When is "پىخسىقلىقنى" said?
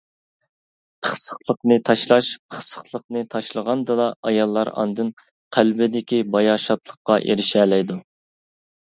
1.07-1.75, 2.53-3.21